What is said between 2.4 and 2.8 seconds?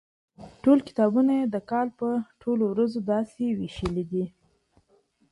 ټولو